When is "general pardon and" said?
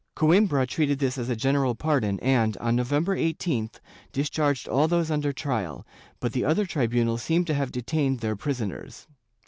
1.35-2.57